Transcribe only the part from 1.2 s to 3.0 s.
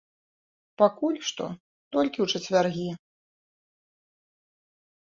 што толькі ў чацвяргі.